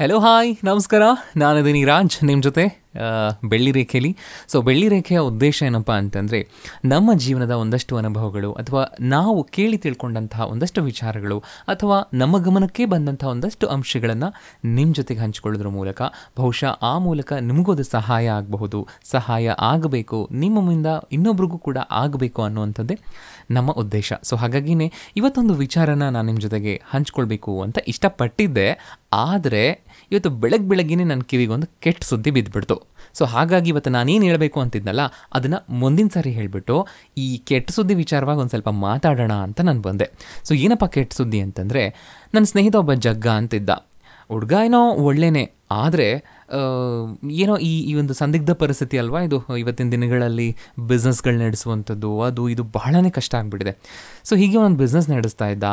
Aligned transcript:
Hello 0.00 0.18
hi 0.24 0.50
ನಮಸ್ಕಾರ. 0.66 1.04
ನಾನಿದ್ದೀನಿ 1.40 1.80
ರಾಜ್ 1.88 2.14
ನಿಮ್ಮ 2.28 2.42
ಜೊತೆ 2.44 2.62
ಬೆಳ್ಳಿ 3.50 3.72
ರೇಖೆಯಲ್ಲಿ 3.76 4.10
ಸೊ 4.52 4.56
ಬೆಳ್ಳಿ 4.68 4.86
ರೇಖೆಯ 4.92 5.18
ಉದ್ದೇಶ 5.30 5.58
ಏನಪ್ಪ 5.66 5.90
ಅಂತಂದರೆ, 6.02 6.38
ನಮ್ಮ 6.92 7.10
ಜೀವನದ 7.24 7.54
ಒಂದಷ್ಟು 7.64 7.92
ಅನುಭವಗಳು 8.00 8.50
ಅಥವಾ 8.60 8.82
ನಾವು 9.14 9.40
ಕೇಳಿ 9.56 9.78
ತಿಳ್ಕೊಂಡಂತಹ 9.84 10.46
ಒಂದಷ್ಟು 10.52 10.82
ವಿಚಾರಗಳು 10.88 11.36
ಅಥವಾ 11.72 11.98
ನಮ್ಮ 12.22 12.38
ಗಮನಕ್ಕೆ 12.46 12.84
ಬಂದಂಥ 12.92 13.24
ಒಂದಷ್ಟು 13.32 13.68
ಅಂಶಗಳನ್ನು 13.74 14.30
ನಿಮ್ಮ 14.78 14.94
ಜೊತೆಗೆ 15.00 15.20
ಹಂಚಿಕೊಳ್ಳೋದ್ರ 15.24 15.72
ಮೂಲಕ, 15.76 16.00
ಬಹುಶಃ 16.40 16.72
ಆ 16.92 16.94
ಮೂಲಕ 17.08 17.30
ನಿಮಗೂ 17.50 17.74
ಅದು 17.76 17.86
ಸಹಾಯ 17.96 18.26
ಆಗಬಹುದು, 18.38 18.80
ಸಹಾಯ 19.12 19.54
ಆಗಬೇಕು 19.72 20.20
ನಿಮ್ಮಿಂದ 20.44 20.86
ಇನ್ನೊಬ್ರಿಗೂ 21.18 21.60
ಕೂಡ 21.68 21.78
ಆಗಬೇಕು 22.02 22.42
ಅನ್ನುವಂಥದ್ದೇ 22.48 22.98
ನಮ್ಮ 23.58 23.70
ಉದ್ದೇಶ. 23.84 24.12
ಸೊ 24.30 24.36
ಹಾಗಾಗಿನೇ 24.44 24.88
ಇವತ್ತೊಂದು 25.22 25.56
ವಿಚಾರನ 25.64 26.02
ನಾನು 26.16 26.26
ನಿಮ್ಮ 26.30 26.42
ಜೊತೆಗೆ 26.48 26.74
ಹಂಚ್ಕೊಳ್ಬೇಕು 26.94 27.54
ಅಂತ 27.66 27.78
ಇಷ್ಟಪಟ್ಟಿದ್ದೆ. 27.94 28.68
ಆದರೆ 29.12 29.62
ಇವತ್ತು 30.12 30.30
ಬೆಳಗ್ಗೆ 30.42 30.68
ಬೆಳಗ್ಗೆನೇ 30.68 31.04
ನನ್ನ 31.04 31.24
ಕಿವಿಗೊಂದು 31.30 31.66
ಕೆಟ್ಟ 31.84 32.02
ಸುದ್ದಿ 32.10 32.30
ಬಿದ್ದುಬಿಡ್ತು 32.30 32.76
ಸೊ 33.18 33.24
ಹಾಗಾಗಿ 33.24 33.68
ಇವತ್ತು 33.72 33.90
ನಾನೇನು 33.90 34.24
ಹೇಳಬೇಕು 34.24 34.58
ಅಂತಿದ್ನಲ್ಲ, 34.60 35.02
ಅದನ್ನು 35.36 35.58
ಮುಂದಿನ 35.82 36.08
ಸಾರಿ 36.14 36.30
ಹೇಳಿಬಿಟ್ಟು 36.30 36.76
ಈ 37.18 37.28
ಕೆಟ್ಟ 37.50 37.70
ಸುದ್ದಿ 37.70 37.94
ವಿಚಾರವಾಗಿ 37.94 38.40
ಒಂದು 38.40 38.54
ಸ್ವಲ್ಪ 38.54 38.72
ಮಾತಾಡೋಣ 38.86 39.34
ಅಂತ 39.46 39.60
ನಾನು 39.60 39.82
ಬಂದೆ. 39.88 40.06
ಸೊ 40.48 40.54
ಏನಪ್ಪ 40.54 40.88
ಕೆಟ್ಟ 40.96 41.12
ಸುದ್ದಿ 41.20 41.40
ಅಂತಂದರೆ 41.46 41.82
ನನ್ನ 42.34 42.44
ಸ್ನೇಹಿತ 42.44 42.76
ಒಬ್ಬ 42.76 42.94
ಜಗ್ಗ 43.06 43.26
ಅಂತಿದ್ದ. 43.40 43.70
ಹುಡುಗ 44.30 44.54
ಏನೋ 44.66 44.80
ಒಳ್ಳೆನೇ, 45.08 45.44
ಆದರೆ 45.70 46.08
ಏನೋ 47.30 47.56
ಈ 47.56 47.80
ಈ 47.80 47.94
ಒಂದು 47.94 48.14
ಸಂದಿಗ್ಧ 48.14 48.50
ಪರಿಸ್ಥಿತಿ 48.50 48.98
ಅಲ್ವಾ? 48.98 49.20
ಇದು 49.20 49.56
ಇವತ್ತಿನ 49.58 49.90
ದಿನಗಳಲ್ಲಿ 49.90 50.56
ಬಿಸ್ನೆಸ್ಗಳು 50.86 51.38
ನಡೆಸುವಂಥದ್ದು, 51.38 52.20
ಅದು 52.20 52.48
ಇದು 52.48 52.64
ಬಹಳನೇ 52.64 53.10
ಕಷ್ಟ 53.10 53.34
ಆಗಿಬಿಟ್ಟಿದೆ. 53.34 53.78
ಸೊ 54.24 54.36
ಹೀಗೆ 54.36 54.56
ಒಂದು 54.56 54.78
ಬಿಸ್ನೆಸ್ 54.78 55.10
ನಡೆಸ್ತಾ 55.10 55.48
ಇದ್ದ 55.48 55.64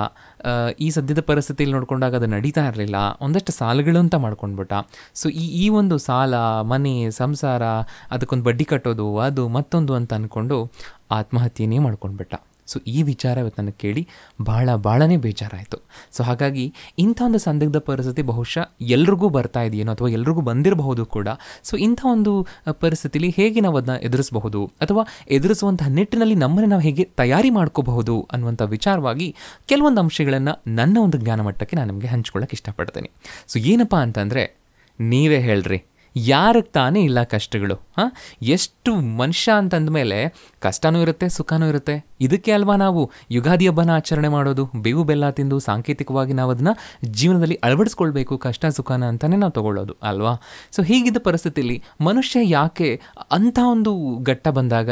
ಈ 0.80 0.90
ಸದ್ಯದ 0.90 1.20
ಪರಿಸ್ಥಿತಿಯಲ್ಲಿ 1.20 1.74
ನೋಡ್ಕೊಂಡಾಗ 1.74 2.16
ಅದು 2.16 2.26
ನಡೀತಾ 2.26 2.66
ಇರಲಿಲ್ಲ. 2.68 2.96
ಒಂದಷ್ಟು 3.22 3.52
ಸಾಲಗಳು 3.52 4.00
ಅಂತ 4.00 4.16
ಮಾಡ್ಕೊಂಡ್ಬಿಟ್ಟ. 4.16 4.74
ಸೊ 5.14 5.30
ಈ 5.30 5.48
ಈ 5.64 5.70
ಒಂದು 5.70 5.98
ಸಾಲ, 5.98 6.36
ಮನೆ, 6.62 7.10
ಸಂಸಾರ, 7.10 7.64
ಅದಕ್ಕೊಂದು 8.12 8.44
ಬಡ್ಡಿ 8.44 8.66
ಕಟ್ಟೋದು, 8.66 9.18
ಅದು 9.18 9.48
ಮತ್ತೊಂದು 9.48 9.94
ಅಂತ 9.94 10.14
ಅಂದ್ಕೊಂಡು 10.14 10.72
ಆತ್ಮಹತ್ಯೆನೇ 11.12 11.78
ಮಾಡ್ಕೊಂಡ್ಬಿಟ್ಟ. 11.78 12.36
ಸೊ 12.68 12.80
ಈ 12.88 13.04
ವಿಚಾರ 13.04 13.38
ಇವತ್ತು 13.38 13.78
ಕೇಳಿ 13.78 14.08
ಭಾಳ 14.42 14.76
ಭಾಳನೇ 14.76 15.18
ಬೇಜಾರಾಯಿತು. 15.18 15.78
ಸೊ 16.12 16.24
ಹಾಗಾಗಿ 16.24 16.74
ಇಂಥ 17.00 17.22
ಒಂದು 17.26 17.40
ಸಂದಿಗ್ಧ 17.40 17.78
ಪರಿಸ್ಥಿತಿ 17.78 18.22
ಬಹುಶಃ 18.22 18.76
ಎಲ್ರಿಗೂ 18.82 19.30
ಬರ್ತಾ 19.30 19.62
ಇದೆಯೇನೋ 19.62 19.92
ಅಥವಾ 19.92 20.08
ಎಲ್ರಿಗೂ 20.08 20.42
ಬಂದಿರಬಹುದು 20.42 21.06
ಕೂಡ. 21.06 21.28
ಸೊ 21.64 21.78
ಇಂಥ 21.78 22.02
ಒಂದು 22.06 22.48
ಪರಿಸ್ಥಿತಿಲಿ 22.72 23.30
ಹೇಗೆ 23.30 23.60
ನಾವು 23.60 23.78
ಅದನ್ನ 23.78 24.00
ಎದುರಿಸಬಹುದು 24.00 24.72
ಅಥವಾ 24.82 25.06
ಎದುರಿಸುವಂತಹ 25.32 25.88
ನಿಟ್ಟಿನಲ್ಲಿ 25.88 26.36
ನಮ್ಮನ್ನು 26.36 26.70
ನಾವು 26.70 26.82
ಹೇಗೆ 26.82 27.04
ತಯಾರಿ 27.04 27.50
ಮಾಡ್ಕೋಬಹುದು 27.50 28.28
ಅನ್ನುವಂಥ 28.32 28.62
ವಿಚಾರವಾಗಿ 28.62 29.36
ಕೆಲವೊಂದು 29.66 30.02
ಅಂಶಗಳನ್ನು 30.02 30.62
ನನ್ನ 30.68 30.98
ಒಂದು 31.02 31.18
ಜ್ಞಾನ 31.18 31.42
ಮಟ್ಟಕ್ಕೆ 31.42 31.76
ನಾನು 31.76 31.94
ನಿಮಗೆ 31.94 32.08
ಹಂಚ್ಕೊಳ್ಳೋಕೆ 32.08 32.54
ಇಷ್ಟಪಡ್ತೀನಿ. 32.54 33.12
ಸೊ 33.48 33.60
ಏನಪ್ಪ 33.60 33.96
ಅಂತಂದರೆ, 33.96 34.58
ನೀವೇ 35.00 35.40
ಹೇಳ್ರಿ. 35.40 35.84
ಯಾರಿಗೆ 36.26 36.70
ತಾನೇ 36.72 37.02
ಇಲ್ಲ 37.02 37.20
ಕಷ್ಟಗಳು, 37.32 37.76
ಹಾಂ? 37.98 38.10
ಎಷ್ಟು 38.56 38.92
ಮನುಷ್ಯ 39.20 39.50
ಅಂತಂದಮೇಲೆ 39.52 40.18
ಕಷ್ಟನೂ 40.60 41.00
ಇರುತ್ತೆ, 41.02 41.28
ಸುಖನೂ 41.30 41.66
ಇರುತ್ತೆ. 41.68 41.96
ಇದಕ್ಕೆ 42.22 42.52
ಅಲ್ವಾ 42.52 42.76
ನಾವು 42.76 43.02
ಯುಗಾದಿ 43.32 43.66
ಹಬ್ಬನ 43.68 43.92
ಆಚರಣೆ 43.96 44.30
ಮಾಡೋದು? 44.36 44.64
ಬೇವು 44.76 45.04
ಬೆಲ್ಲ 45.04 45.30
ತಿಂದು 45.30 45.58
ಸಾಂಕೇತಿಕವಾಗಿ 45.60 46.34
ನಾವು 46.34 46.52
ಅದನ್ನ 46.52 46.74
ಜೀವನದಲ್ಲಿ 47.20 47.58
ಅಳವಡಿಸ್ಕೊಳ್ಬೇಕು, 47.64 48.38
ಕಷ್ಟ, 48.38 48.66
ಸುಖನ 48.78 49.10
ಅಂತಲೇ 49.14 49.40
ನಾವು 49.44 49.52
ತಗೊಳ್ಳೋದು, 49.52 49.96
ಅಲ್ವಾ? 50.04 50.34
ಸೊ 50.72 50.82
ಹೀಗಿದ್ದ 50.84 51.22
ಪರಿಸ್ಥಿತಿಯಲ್ಲಿ 51.28 51.78
ಮನುಷ್ಯ 52.02 52.40
ಯಾಕೆ 52.44 52.90
ಅಂಥ 53.32 53.60
ಒಂದು 53.74 53.94
ಘಟ್ಟ 54.24 54.48
ಬಂದಾಗ 54.60 54.90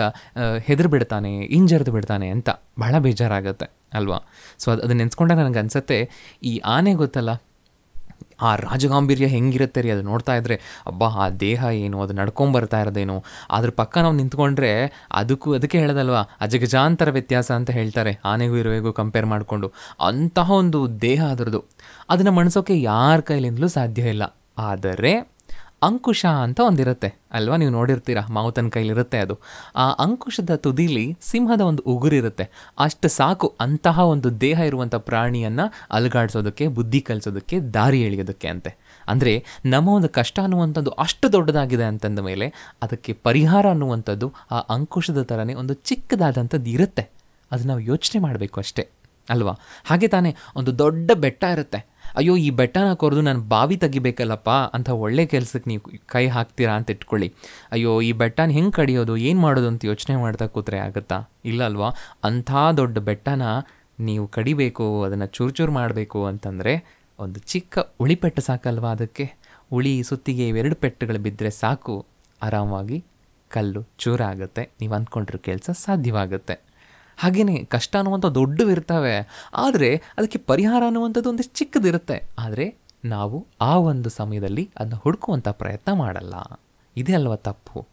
ಹೆದರು 0.69 0.89
ಬಿಡ್ತಾನೆ, 0.89 1.33
ಹಿಂಜರಿದು 1.55 1.91
ಬಿಡ್ತಾನೆ 1.91 2.29
ಅಂತ 2.29 2.49
ಬಹಳ 2.79 2.95
ಬೇಜಾರಾಗುತ್ತೆ, 2.97 3.67
ಅಲ್ವಾ? 3.93 4.19
ಸೊ 4.59 4.71
ಅದು, 4.71 4.81
ಅದನ್ನ 4.81 4.97
ನೆನೆಸ್ಕೊಂಡಾಗ 4.97 5.39
ನನಗೆ 5.39 5.59
ಅನ್ಸುತ್ತೆ 5.59 5.99
ಈ 6.43 6.55
ಆನೆ 6.75 6.93
ಗೊತ್ತಲ್ಲ? 6.93 7.33
ಆ 8.41 8.55
ರಾಜಗಾಂಭೀರ್ಯ 8.55 9.25
ಹೆಂಗಿರುತ್ತೆ 9.25 9.81
ರೀ? 9.81 9.89
ಅದು 9.89 10.01
ನೋಡ್ತಾ 10.01 10.35
ಇದ್ರೆ, 10.35 10.55
ಅಬ್ಬಾ, 10.87 11.07
ಆ 11.07 11.29
ದೇಹ 11.29 11.65
ಏನು? 11.71 12.01
ಅದು 12.01 12.13
ನಡ್ಕೊಂಬರ್ತಾ 12.13 12.81
ಇರೋದೇನು? 12.81 13.23
ಅದ್ರ 13.49 13.69
ಪಕ್ಕ 13.69 13.97
ನಾವು 13.97 14.13
ನಿಂತ್ಕೊಂಡ್ರೆ 14.13 15.05
ಅದಕ್ಕೂ, 15.11 15.53
ಅದಕ್ಕೆ 15.53 15.79
ಹೇಳೋದಲ್ವ? 15.79 16.15
ಅಜಗಜಾಂತರ 16.41 17.09
ವ್ಯತ್ಯಾಸ 17.09 17.51
ಅಂತ 17.51 17.69
ಹೇಳ್ತಾರೆ, 17.69 18.19
ಆನೆಗೂ 18.25 18.55
ಇರುವೆಗೂ 18.55 18.93
ಕಂಪೇರ್ 18.93 19.25
ಮಾಡಿಕೊಂಡು. 19.25 19.71
ಅಂತಹ 20.05 20.51
ಒಂದು 20.51 21.01
ದೇಹ 21.01 21.25
ಅದರದು 21.25 21.63
ಅದನ್ನು 22.09 22.31
ಮಣಿಸೋಕೆ 22.31 22.81
ಯಾರ 22.81 23.19
ಕೈಲಿಂದಲೂ 23.19 23.67
ಸಾಧ್ಯ 23.67 24.01
ಇಲ್ಲ. 24.01 24.23
ಆದರೆ 24.57 25.34
ಅಂಕುಶ 25.81 26.25
ಅಂತ 26.25 26.59
ಒಂದಿರುತ್ತೆ. 26.59 27.13
ಅಲ್ವಾ? 27.31 27.55
ನೀವು 27.55 27.71
ನೋಡಿರ್ತೀರ, 27.71 28.17
ಮಾವುತನ 28.29 28.67
ಕೈಲಿರುತ್ತೆ 28.67 29.17
ಅದು. 29.17 29.39
ಆ 29.75 29.91
ಅಂಕುಶದ 29.91 30.55
ತುದಿಲಿ 30.55 31.17
ಸಿಂಹದ 31.21 31.61
ಒಂದು 31.61 31.83
ಉಗುರಿರುತ್ತೆ. 31.83 32.49
ಅಷ್ಟು 32.79 33.07
ಸಾಕು 33.07 33.55
ಅಂತಹ 33.59 33.99
ಒಂದು 33.99 34.41
ದೇಹ 34.41 34.59
ಇರುವಂಥ 34.59 34.95
ಪ್ರಾಣಿಯನ್ನು 34.95 35.73
ಅಲುಗಾಡಿಸೋದಕ್ಕೆ, 35.91 36.67
ಬುದ್ಧಿ 36.67 37.01
ಕಲಿಸೋದಕ್ಕೆ, 37.01 37.59
ದಾರಿ 37.59 38.01
ಎಳೆಯೋದಕ್ಕೆ 38.01 38.47
ಅಂತೆ. 38.47 38.75
ಅಂದರೆ 39.07 39.45
ನಮ್ಮ 39.65 39.89
ಒಂದು 39.89 40.09
ಕಷ್ಟ 40.09 40.39
ಅನ್ನುವಂಥದ್ದು 40.39 40.91
ಅಷ್ಟು 40.91 41.31
ದೊಡ್ಡದಾಗಿದೆ 41.31 41.83
ಅಂತಂದ 41.83 42.19
ಮೇಲೆ 42.19 42.53
ಅದಕ್ಕೆ 42.81 43.13
ಪರಿಹಾರ 43.13 43.69
ಅನ್ನುವಂಥದ್ದು 43.69 44.33
ಆ 44.51 44.59
ಅಂಕುಶದ 44.59 45.21
ಥರನೇ 45.21 45.53
ಒಂದು 45.53 45.73
ಚಿಕ್ಕದಾದಂಥದ್ದು 45.73 46.69
ಇರುತ್ತೆ. 46.69 47.09
ಅದು 47.51 47.63
ನಾವು 47.63 47.79
ಯೋಚನೆ 47.79 48.21
ಮಾಡಬೇಕು 48.21 48.59
ಅಷ್ಟೇ. 48.59 48.89
ಅಲ್ವಾ? 49.29 49.53
ಹಾಗೆ 49.85 50.07
ತಾನೇ 50.07 50.35
ಒಂದು 50.55 50.77
ದೊಡ್ಡ 50.77 51.11
ಬೆಟ್ಟ 51.11 51.43
ಇರುತ್ತೆ. 51.43 51.94
ಅಯ್ಯೋ, 52.19 52.37
ಈ 52.37 52.49
ಬೆಟ್ಟನ 52.49 52.93
ಕೊರೆದು 52.93 53.21
ನಾನು 53.21 53.41
ಬಾವಿ 53.41 53.77
ತೆಗಿಬೇಕಲ್ಲಪ್ಪ 53.77 54.49
ಅಂತ 54.49 54.89
ಒಳ್ಳೆ 54.89 55.25
ಕೆಲಸಕ್ಕೆ 55.25 55.69
ನೀವು 55.69 55.91
ಕೈ 56.05 56.27
ಹಾಕ್ತೀರಾ 56.27 56.73
ಅಂತ 56.75 56.91
ಇಟ್ಕೊಳ್ಳಿ. 56.91 57.33
ಅಯ್ಯೋ, 57.71 58.01
ಈ 58.01 58.11
ಬೆಟ್ಟನ 58.11 58.49
ಹೆಂಗೆ 58.49 58.71
ಕಡಿಯೋದು, 58.71 59.17
ಏನು 59.17 59.39
ಮಾಡೋದು 59.39 59.67
ಅಂತ 59.67 59.85
ಯೋಚನೆ 59.85 60.15
ಮಾಡ್ತಾ 60.15 60.47
ಕೂತ್ರೆ 60.47 60.79
ಆಗುತ್ತಾ? 60.79 61.17
ಇಲ್ಲ 61.45 61.63
ಅಲ್ವಾ? 61.63 61.89
ಅಂಥ 62.23 62.51
ದೊಡ್ಡ 62.77 62.97
ಬೆಟ್ಟನ 62.97 63.41
ನೀವು 63.99 64.27
ಕಡಿಬೇಕು, 64.27 65.03
ಅದನ್ನು 65.03 65.25
ಚೂರು 65.25 65.49
ಚೂರು 65.49 65.71
ಮಾಡಬೇಕು 65.71 66.25
ಅಂತಂದರೆ 66.25 66.75
ಒಂದು 67.19 67.39
ಚಿಕ್ಕ 67.39 67.77
ಉಳಿ 67.99 68.15
ಪೆಟ್ಟು 68.15 68.41
ಸಾಕಲ್ವಾ 68.41 68.91
ಅದಕ್ಕೆ? 68.91 69.25
ಉಳಿ 69.71 70.03
ಸುತ್ತಿಗೆ 70.03 70.47
ಇವೆರಡು 70.47 70.75
ಪೆಟ್ಟುಗಳು 70.75 71.19
ಬಿದ್ದರೆ 71.19 71.49
ಸಾಕು. 71.49 72.05
ಆರಾಮಾಗಿ 72.43 72.97
ಕಲ್ಲು 73.51 73.81
ಚೂರಾಗುತ್ತೆ. 73.97 74.63
ನೀವು 74.81 74.93
ಅಂದ್ಕೊಂಡಿರೋ 74.93 75.37
ಕೆಲಸ 75.37 75.69
ಸಾಧ್ಯವಾಗುತ್ತೆ. 75.85 76.55
ಹಾಗೆಯೇ 77.17 77.63
ಕಷ್ಟ 77.63 77.95
ಅನ್ನುವಂಥ 77.95 78.25
ದೊಡ್ಡವಿರ್ತವೆ 78.25 79.15
ಆದರೆ 79.53 79.95
ಅದಕ್ಕೆ 79.95 80.37
ಪರಿಹಾರ 80.37 80.83
ಅನ್ನುವಂಥದ್ದು 80.85 81.29
ಒಂದು 81.29 81.43
ಚಿಕ್ಕದಿರುತ್ತೆ. 81.43 82.29
ಆದರೆ 82.39 82.85
ನಾವು 83.05 83.47
ಆ 83.61 83.77
ಒಂದು 83.77 84.09
ಸಮಯದಲ್ಲಿ 84.09 84.69
ಅದನ್ನ 84.77 84.95
ಹುಡುಕುವಂಥ 84.95 85.47
ಪ್ರಯತ್ನ 85.47 85.93
ಮಾಡಲ್ಲ. 85.93 86.61
ಇದೇ 86.97 87.13
ಅಲ್ವಾ 87.13 87.35
ತಪ್ಪು? 87.35 87.87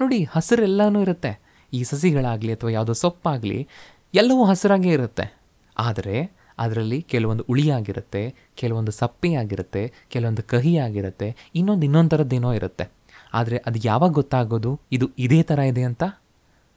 ನೋಡಿ, 0.00 0.24
ಹಸಿರೆಲ್ಲನೂ 0.24 1.00
ಇರುತ್ತೆ. 1.00 1.40
ಈ 1.72 1.82
ಸಸಿಗಳಾಗಲಿ 1.82 2.52
ಅಥವಾ 2.52 2.70
ಯಾವುದೋ 2.70 2.92
ಸೊಪ್ಪಾಗಲಿ 2.92 3.68
ಎಲ್ಲವೂ 4.14 4.44
ಹಸಿರಾಗೇ 4.44 4.88
ಇರುತ್ತೆ. 4.88 5.38
ಆದರೆ 5.78 6.16
ಅದರಲ್ಲಿ 6.58 7.02
ಕೆಲವೊಂದು 7.02 7.44
ಉಳಿಯಾಗಿರುತ್ತೆ 7.48 8.34
ಕೆಲವೊಂದು 8.54 8.92
ಸಪ್ಪೆಯಾಗಿರುತ್ತೆ, 8.92 9.92
ಕೆಲವೊಂದು 10.08 10.42
ಕಹಿಯಾಗಿರುತ್ತೆ, 10.42 11.36
ಇನ್ನೊಂದು 11.54 11.84
ಇನ್ನೊಂದು 11.86 12.10
ಥರದ್ದೇನೋ 12.10 12.52
ಇರುತ್ತೆ. 12.52 12.90
ಆದರೆ 13.34 13.56
ಅದು 13.66 13.78
ಯಾವಾಗ 13.84 14.12
ಗೊತ್ತಾಗೋದು? 14.12 14.80
ಇದು 14.92 15.10
ಇದೇ 15.18 15.42
ಥರ 15.42 15.58
ಇದೆ 15.58 15.82
ಅಂತ? 15.82 16.02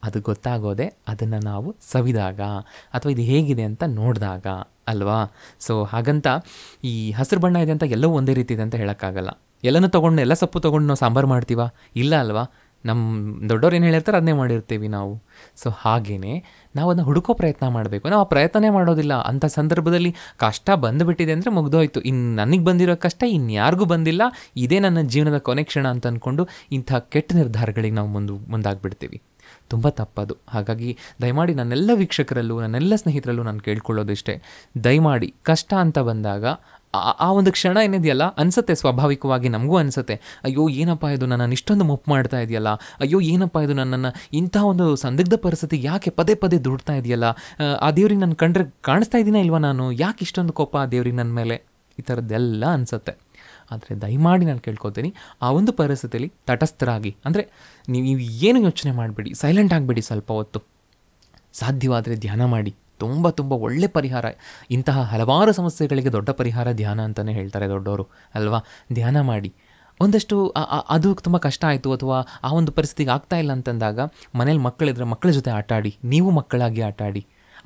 ಅದು 0.05 0.21
ಗೊತ್ತಾಗೋದೆ 0.21 0.87
ಅದನ್ನು 1.07 1.39
ನಾವು 1.39 1.75
ಸವಿದಾಗ 1.91 2.41
ಅಥವಾ 2.93 3.11
ಇದು 3.11 3.21
ಹೇಗಿದೆ 3.21 3.63
ಅಂತ 3.63 3.83
ನೋಡಿದಾಗ 3.87 4.47
ಅಲ್ವಾ? 4.87 5.19
ಸೊ 5.59 5.83
ಹಾಗಂತ 5.83 6.27
ಈ 6.83 7.11
ಹಸಿರು 7.11 7.41
ಬಣ್ಣ 7.41 7.55
ಇದೆ 7.55 7.71
ಅಂತ 7.71 7.83
ಎಲ್ಲವೂ 7.83 8.13
ಒಂದೇ 8.13 8.33
ರೀತಿ 8.33 8.53
ಇದೆ 8.53 8.63
ಅಂತ 8.63 8.75
ಹೇಳೋಕ್ಕಾಗಲ್ಲ. 8.75 9.29
ಎಲ್ಲನೂ 9.63 9.87
ತೊಗೊಂಡು, 9.87 10.19
ಎಲ್ಲ 10.21 10.33
ಸೊಪ್ಪು 10.33 10.59
ತೊಗೊಂಡು 10.59 10.87
ನಾವು 10.87 10.97
ಸಾಂಬಾರು 10.97 11.27
ಮಾಡ್ತೀವ? 11.27 11.61
ಇಲ್ಲ 11.95 12.19
ಅಲ್ವಾ? 12.19 12.43
ನಮ್ಮ 12.85 13.49
ದೊಡ್ಡವ್ರು 13.49 13.75
ಏನು 13.75 13.85
ಹೇಳಿರ್ತಾರೆ 13.85 14.17
ಅದನ್ನೇ 14.17 14.33
ಮಾಡಿರ್ತೀವಿ 14.33 14.87
ನಾವು. 14.87 15.23
ಸೊ 15.55 15.69
ಹಾಗೇ 15.69 16.43
ನಾವು 16.75 16.91
ಅದನ್ನ 16.91 17.05
ಹುಡುಕೋ 17.05 17.33
ಪ್ರಯತ್ನ 17.33 17.67
ಮಾಡಬೇಕು. 17.67 18.09
ನಾವು 18.09 18.21
ಆ 18.21 18.23
ಪ್ರಯತ್ನನೇ 18.23 18.69
ಮಾಡೋದಿಲ್ಲ. 18.69 19.13
ಅಂಥ 19.13 19.45
ಸಂದರ್ಭದಲ್ಲಿ 19.45 20.15
ಕಷ್ಟ 20.37 20.69
ಬಂದುಬಿಟ್ಟಿದೆ 20.69 21.31
ಅಂದರೆ 21.31 21.49
ಮುಗ್ದೋಯ್ತು. 21.49 22.01
ಇನ್ನು 22.01 22.35
ನನಗೆ 22.35 22.63
ಬಂದಿರೋ 22.63 22.95
ಕಷ್ಟ 22.95 23.23
ಇನ್ಯಾರಿಗೂ 23.27 23.85
ಬಂದಿಲ್ಲ. 23.85 24.21
ಇದೇ 24.55 24.79
ನನ್ನ 24.79 25.01
ಜೀವನದ 25.01 25.37
ಕೊನೆಕ್ಷಣ 25.37 25.87
ಅಂತ 25.87 26.07
ಅಂದ್ಕೊಂಡು 26.07 26.47
ಇಂಥ 26.71 26.93
ಕೆಟ್ಟ 26.93 27.35
ನಿರ್ಧಾರಗಳಿಗೆ 27.35 27.95
ನಾವು 27.95 28.07
ಮುಂದೆ, 28.07 28.51
ಮುಂದಾಗ್ಬಿಡ್ತೀವಿ. 28.51 29.21
ತುಂಬ 29.69 29.89
ತಪ್ಪದು. 29.89 30.37
ಹಾಗಾಗಿ 30.49 30.97
ದಯಮಾಡಿ 31.21 31.53
ನನ್ನೆಲ್ಲ 31.53 31.91
ವೀಕ್ಷಕರಲ್ಲೂ, 31.93 32.61
ನನ್ನೆಲ್ಲ 32.61 32.95
ಸ್ನೇಹಿತರಲ್ಲೂ 32.95 33.43
ನಾನು 33.43 33.59
ಕೇಳ್ಕೊಳ್ಳೋದಿಷ್ಟೇ 33.59 34.41
ದಯಮಾಡಿ 34.83 35.33
ಕಷ್ಟ 35.43 35.73
ಅಂತ 35.73 35.99
ಬಂದಾಗ 35.99 36.45
ಆ- 36.95 37.31
ಒಂದು 37.31 37.51
ಕ್ಷಣ 37.51 37.77
ಏನಿದೆಯಲ್ಲ? 37.77 38.23
ಅನಿಸುತ್ತೆ 38.23 38.75
ಸ್ವಾಭಾವಿಕವಾಗಿ 38.75 39.49
ನಮಗೂ 39.49 39.77
ಅನಿಸುತ್ತೆ. 39.77 40.21
ಅಯ್ಯೋ 40.43 40.69
ಏನಪ್ಪ 40.69 41.03
ಇದು? 41.03 41.25
ನನ್ನನ್ನು 41.25 41.53
ಇಷ್ಟೊಂದು 41.53 41.85
ಮುಪ್ಪು 41.85 42.11
ಮಾಡ್ತಾ 42.11 42.39
ಇದೆಯಲ್ಲ? 42.39 42.69
ಅಯ್ಯೋ 42.73 43.19
ಏನಪ್ಪ 43.19 43.57
ಇದು? 43.57 43.73
ನನ್ನನ್ನು 43.73 44.13
ಇಂಥ 44.33 44.57
ಒಂದು 44.57 44.95
ಸಂದಿಗ್ಧ 44.95 45.33
ಪರಿಸ್ಥಿತಿ 45.33 45.79
ಯಾಕೆ 45.83 46.09
ಪದೇ 46.09 46.35
ಪದೇ 46.35 46.57
ದುಡ್ತಾ 46.57 46.93
ಇದೆಯಲ್ಲ? 46.93 47.23
ಆ, 47.81 47.91
ದೇವ್ರಿಗೆ 47.91 48.21
ನಾನು 48.21 48.35
ಕಂಡ್ರೆ 48.35 48.75
ಕಾಣಿಸ್ತಾ 48.81 49.17
ಇದ್ದೀನ 49.17 49.35
ಇಲ್ವಾ 49.35 49.57
ನಾನು? 49.57 49.91
ಯಾಕೆ 49.91 50.19
ಇಷ್ಟೊಂದು 50.21 50.53
ಕೋಪ 50.53 50.77
ಆ 50.77 50.85
ದೇವ್ರಿಗೆ 50.85 51.15
ನನ್ನ 51.15 51.31
ಮೇಲೆ? 51.31 51.55
ಈ 51.99 52.01
ಥರದ್ದೆಲ್ಲ 52.01 52.65
ಅನಿಸುತ್ತೆ. 52.65 53.11
ಆದರೆ 53.71 54.01
ದಯಮಾಡಿ 54.01 54.45
ನಾನು 54.45 54.59
ಕೇಳ್ಕೊತೀನಿ 54.59 55.13
ಆ 55.41 55.51
ಒಂದು 55.51 55.73
ಪರಿಸ್ಥಿತಿಯಲ್ಲಿ 55.73 56.33
ತಟಸ್ಥರಾಗಿ 56.47 57.15
ಅಂದರೆ 57.25 57.49
ನೀವು 57.89 58.19
ಏನು 58.19 58.59
ಯೋಚನೆ 58.59 58.91
ಮಾಡಬೇಡಿ 58.91 59.33
ಸೈಲೆಂಟ್ 59.33 59.73
ಆಗಬೇಡಿ 59.73 60.01
ಸ್ವಲ್ಪ 60.01 60.31
ಹೊತ್ತು. 60.31 60.61
ಸಾಧ್ಯವಾದರೆ 61.53 62.15
ಧ್ಯಾನ 62.15 62.45
ಮಾಡಿ. 62.45 62.75
ತುಂಬ 63.03 63.29
ತುಂಬ 63.39 63.53
ಒಳ್ಳೆ 63.67 63.87
ಪರಿಹಾರ. 63.97 64.25
ಇಂತಹ 64.75 65.03
ಹಲವಾರು 65.11 65.51
ಸಮಸ್ಯೆಗಳಿಗೆ 65.59 66.11
ದೊಡ್ಡ 66.17 66.29
ಪರಿಹಾರ 66.41 66.67
ಧ್ಯಾನ 66.81 66.99
ಅಂತಲೇ 67.09 67.33
ಹೇಳ್ತಾರೆ 67.39 67.67
ದೊಡ್ಡವರು 67.73 68.05
ಅಲ್ವಾ? 68.39 68.59
ಧ್ಯಾನ 68.99 69.17
ಮಾಡಿ. 69.31 69.51
ಒಂದಷ್ಟು 69.99 70.35
ಅದು 70.95 71.09
ತುಂಬ 71.25 71.37
ಕಷ್ಟ 71.45 71.63
ಆಯಿತು 71.71 71.89
ಅಥವಾ 71.95 72.17
ಆ 72.47 72.49
ಒಂದು 72.59 72.71
ಪರಿಸ್ಥಿತಿಗೆ 72.77 73.11
ಆಗ್ತಾ 73.15 73.35
ಇಲ್ಲ 73.41 73.51
ಅಂತಂದಾಗ 73.57 73.99
ಮನೇಲಿ 74.39 74.61
ಮಕ್ಕಳಿದ್ರೆ 74.67 75.05
ಮಕ್ಕಳ 75.11 75.29
ಜೊತೆ 75.37 75.51
ಆಟ 75.57 75.69
ಆಡಿ, 75.77 75.91
ನೀವು 76.13 76.29
ಮಕ್ಕಳಾಗಿ 76.39 76.81
ಆಟ 76.89 77.01
ಆಡಿ. 77.09 77.21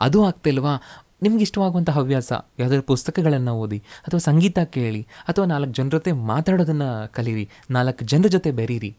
ಅದು 0.06 0.18
ಆಗ್ತಿಲ್ವಾ 0.28 0.74
ನಿಮ್ಗೆ 1.26 1.44
ಇಷ್ಟವಾಗುವಂಥ 1.46 1.92
ಹವ್ಯಾಸ, 1.98 2.32
ಯಾವುದಾದ್ರು 2.60 2.86
ಪುಸ್ತಕಗಳನ್ನು 2.92 3.54
ಓದಿ, 3.64 3.80
ಅಥವಾ 4.06 4.22
ಸಂಗೀತ 4.28 4.60
ಕೇಳಿ, 4.76 5.02
ಅಥವಾ 5.30 5.46
ನಾಲ್ಕು 5.52 5.74
ಜನರ 5.80 5.92
ಜೊತೆ 5.96 6.12
ಮಾತಾಡೋದನ್ನು 6.32 6.90
ಕಲೀರಿ, 7.16 7.46
ನಾಲ್ಕು 7.78 8.06
ಜನರ 8.12 8.30
ಜೊತೆ 8.36 8.52
ಬೆರೀರಿ, 8.60 8.92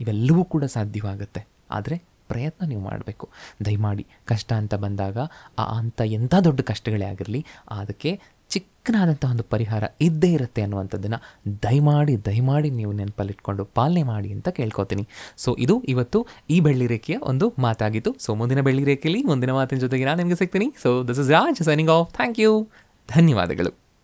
ಇವೆಲ್ಲವೂ 0.00 0.44
ಕೂಡ 0.54 0.64
ಸಾಧ್ಯವಾಗುತ್ತೆ. 0.76 1.42
ಆದರೆ 1.78 1.96
ಪ್ರಯತ್ನ 2.30 2.68
ನೀವು 2.70 2.82
ಮಾಡಬೇಕು. 2.88 3.26
ದಯಮಾಡಿ 3.66 4.06
ಕಷ್ಟ 4.30 4.50
ಅಂತ 4.62 4.74
ಬಂದಾಗ 4.84 5.18
ಆ 5.62 5.66
ಅಂಥ 5.78 6.00
ಎಂಥ 6.18 6.34
ದೊಡ್ಡ 6.48 6.60
ಕಷ್ಟಗಳೇ 6.70 7.06
ಆಗಿರಲಿ 7.12 7.42
ಅದಕ್ಕೆ 7.80 8.12
ಚಿಕ್ಕನಾದಂಥ 8.54 9.24
ಒಂದು 9.32 9.44
ಪರಿಹಾರ 9.52 9.84
ಇದ್ದೇ 10.06 10.28
ಇರುತ್ತೆ 10.34 10.60
ಅನ್ನುವಂಥದ್ದನ್ನು 10.64 11.18
ದಯಮಾಡಿ 11.64 12.14
ದಯಮಾಡಿ 12.28 12.68
ನೀವು 12.80 12.92
ನೆನಪಲ್ಲಿಟ್ಕೊಂಡು 13.00 13.64
ಪಾಲನೆ 13.78 14.02
ಮಾಡಿ 14.10 14.28
ಅಂತ 14.36 14.48
ಕೇಳ್ಕೊತೀನಿ. 14.58 15.04
ಸೊ 15.44 15.52
ಇದು 15.64 15.76
ಇವತ್ತು 15.94 16.20
ಈ 16.54 16.58
ಬೆಳ್ಳಿ 16.66 16.86
ರೇಖೆಯ 16.92 17.16
ಒಂದು 17.32 17.48
ಮಾತಾಗಿತ್ತು 17.66 18.12
ಸೊ 18.26 18.34
ಮುಂದಿನ 18.42 18.62
ಬೆಳ್ಳಿ 18.68 18.84
ರೇಖೆಯಲ್ಲಿ 18.90 19.22
ಮುಂದಿನ 19.30 19.54
ಮಾತಿನ 19.58 19.80
ಜೊತೆಗೆ 19.86 20.06
ನಾನು 20.10 20.20
ನಿಮಗೆ 20.22 20.38
ಸಿಗ್ತೀನಿ. 20.42 20.68
So 20.84 20.90
this 21.08 21.22
is 21.24 21.32
Raj 21.38 21.62
signing 21.70 21.92
off 21.96 22.12
thank 22.20 22.40
you 22.44 22.52
ಧನ್ಯವಾದಗಳು. 23.08 23.72